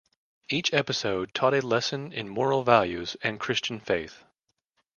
Each 0.49 0.73
episode 0.73 1.31
taught 1.31 1.53
a 1.53 1.61
lesson 1.63 2.11
in 2.11 2.27
moral 2.27 2.63
values 2.63 3.15
and 3.21 3.39
Christian 3.39 3.79
faith. 3.79 4.23